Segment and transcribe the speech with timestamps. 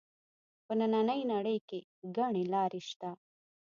[0.65, 1.79] په نننۍ نړۍ کې
[2.15, 3.09] ګڼې لارې شته